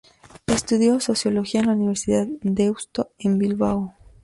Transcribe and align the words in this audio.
Estudió 0.47 0.99
Sociología 0.99 1.59
en 1.59 1.67
la 1.67 1.73
Universidad 1.73 2.25
de 2.25 2.39
Deusto 2.63 3.11
en 3.19 3.37
Bilbao. 3.37 3.93